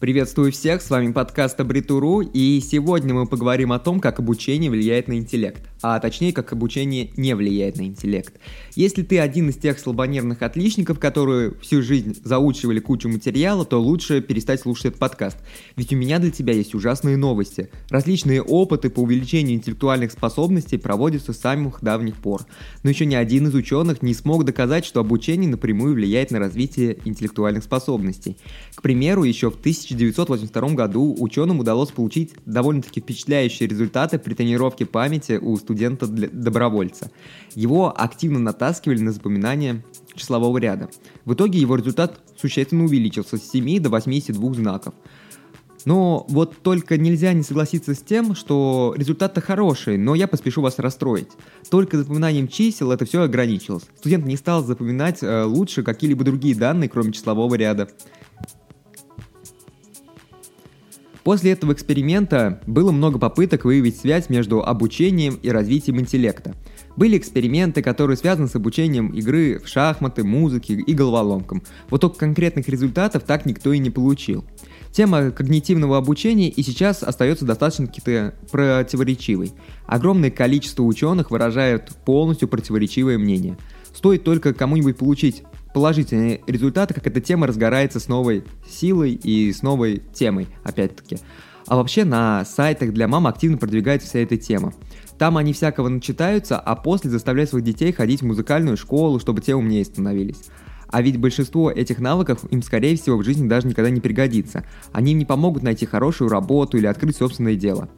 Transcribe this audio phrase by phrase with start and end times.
[0.00, 5.08] Приветствую всех, с вами подкаст Абритуру, и сегодня мы поговорим о том, как обучение влияет
[5.08, 8.32] на интеллект, а точнее, как обучение не влияет на интеллект.
[8.76, 14.20] Если ты один из тех слабонервных отличников, которые всю жизнь заучивали кучу материала, то лучше
[14.20, 15.38] перестать слушать этот подкаст,
[15.74, 17.68] ведь у меня для тебя есть ужасные новости.
[17.90, 22.42] Различные опыты по увеличению интеллектуальных способностей проводятся с самых давних пор,
[22.84, 26.98] но еще ни один из ученых не смог доказать, что обучение напрямую влияет на развитие
[27.04, 28.36] интеллектуальных способностей.
[28.76, 34.86] К примеру, еще в 1000 1982 году ученым удалось получить довольно-таки впечатляющие результаты при тренировке
[34.86, 37.10] памяти у студента-добровольца.
[37.54, 40.88] Его активно натаскивали на запоминание числового ряда.
[41.24, 44.94] В итоге его результат существенно увеличился с 7 до 82 знаков.
[45.84, 50.78] Но вот только нельзя не согласиться с тем, что результат-то хороший, но я поспешу вас
[50.78, 51.28] расстроить.
[51.70, 53.84] Только запоминанием чисел это все ограничилось.
[53.96, 57.88] Студент не стал запоминать э, лучше какие-либо другие данные, кроме числового ряда.
[61.24, 66.54] После этого эксперимента было много попыток выявить связь между обучением и развитием интеллекта.
[66.96, 71.62] Были эксперименты, которые связаны с обучением игры в шахматы, музыки и головоломкам.
[71.90, 74.44] Вот только конкретных результатов так никто и не получил.
[74.90, 77.86] Тема когнитивного обучения и сейчас остается достаточно
[78.50, 79.52] противоречивой.
[79.86, 83.58] Огромное количество ученых выражают полностью противоречивое мнение.
[83.94, 85.42] Стоит только кому-нибудь получить
[85.78, 91.18] положительные результаты, как эта тема разгорается с новой силой и с новой темой, опять-таки.
[91.68, 94.74] А вообще на сайтах для мам активно продвигается вся эта тема.
[95.18, 99.54] Там они всякого начитаются, а после заставляют своих детей ходить в музыкальную школу, чтобы те
[99.54, 100.46] умнее становились.
[100.88, 104.64] А ведь большинство этих навыков им, скорее всего, в жизни даже никогда не пригодится.
[104.90, 107.88] Они им не помогут найти хорошую работу или открыть собственное дело.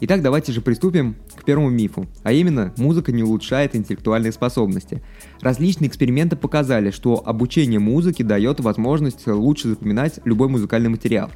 [0.00, 5.02] Итак, давайте же приступим к первому мифу, а именно, музыка не улучшает интеллектуальные способности.
[5.40, 11.32] Различные эксперименты показали, что обучение музыке дает возможность лучше запоминать любой музыкальный материал.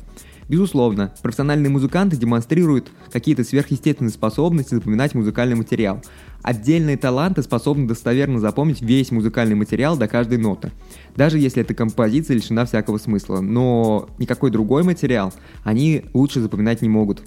[0.48, 6.00] Безусловно, профессиональные музыканты демонстрируют какие-то сверхъестественные способности запоминать музыкальный материал.
[6.42, 10.72] Отдельные таланты способны достоверно запомнить весь музыкальный материал до каждой ноты,
[11.16, 15.32] даже если эта композиция лишена всякого смысла, но никакой другой материал
[15.64, 17.22] они лучше запоминать не могут.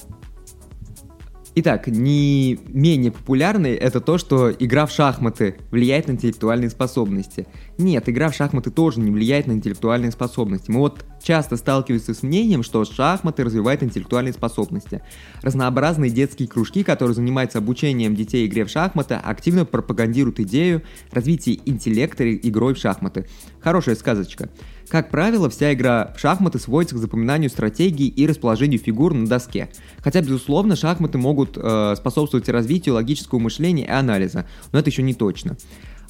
[1.57, 7.47] Итак, не менее популярный это то, что игра в шахматы влияет на интеллектуальные способности.
[7.77, 10.69] Нет, игра в шахматы тоже не влияет на интеллектуальные способности.
[10.69, 15.01] Мы вот часто сталкиваемся с мнением, что шахматы развивают интеллектуальные способности.
[15.41, 22.31] Разнообразные детские кружки, которые занимаются обучением детей игре в шахматы, активно пропагандируют идею развития интеллекта
[22.35, 23.27] игрой в шахматы.
[23.59, 24.49] Хорошая сказочка.
[24.87, 29.69] Как правило, вся игра в шахматы сводится к запоминанию стратегий и расположению фигур на доске.
[29.97, 35.15] Хотя, безусловно, шахматы могут э, способствовать развитию логического мышления и анализа, но это еще не
[35.15, 35.57] точно.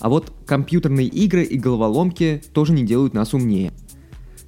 [0.01, 3.71] А вот компьютерные игры и головоломки тоже не делают нас умнее.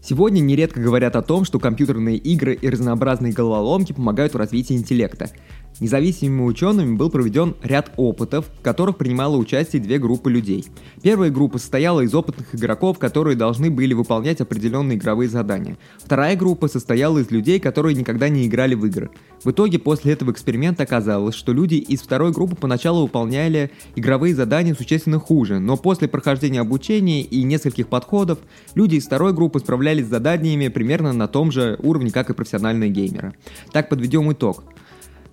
[0.08, 5.32] Сегодня нередко говорят о том, что компьютерные игры и разнообразные головоломки помогают в развитии интеллекта.
[5.80, 10.66] Независимыми учеными был проведен ряд опытов, в которых принимало участие две группы людей.
[11.04, 15.78] Первая группа состояла из опытных игроков, которые должны были выполнять определенные игровые задания.
[16.00, 19.12] Вторая группа состояла из людей, которые никогда не играли в игры.
[19.44, 24.74] В итоге после этого эксперимента оказалось, что люди из второй группы поначалу выполняли игровые задания
[24.74, 28.40] существенно хуже, но после прохождения обучения и нескольких подходов
[28.74, 32.90] люди из второй группы справлялись с заданиями примерно на том же уровне, как и профессиональные
[32.90, 33.36] геймеры.
[33.72, 34.64] Так подведем итог.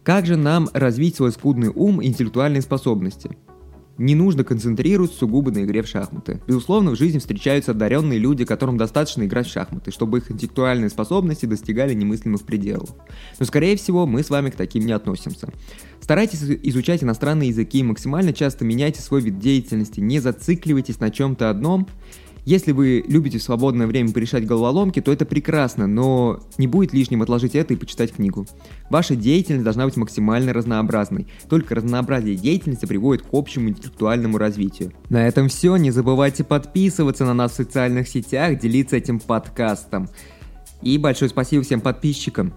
[0.05, 3.39] Как же нам развить свой скудный ум и интеллектуальные способности?
[3.97, 6.43] Не нужно концентрироваться сугубо на игре в шахматы.
[6.47, 11.47] Безусловно, в жизни встречаются одаренные люди, которым достаточно играть в шахматы, чтобы их интеллектуальные способности
[11.47, 12.91] достигали немыслимых пределов.
[13.39, 15.49] Но, скорее всего, мы с вами к таким не относимся.
[16.03, 21.89] Старайтесь изучать иностранные языки, максимально часто меняйте свой вид деятельности, не зацикливайтесь на чем-то одном
[22.45, 27.23] если вы любите в свободное время порешать головоломки, то это прекрасно, но не будет лишним
[27.23, 28.47] отложить это и почитать книгу.
[28.91, 31.27] Ваша деятельность должна быть максимально разнообразной.
[31.49, 34.93] Только разнообразие деятельности приводит к общему интеллектуальному развитию.
[35.09, 35.77] На этом все.
[35.77, 40.09] Не забывайте подписываться на нас в социальных сетях, делиться этим подкастом.
[40.83, 42.53] И большое спасибо всем подписчикам.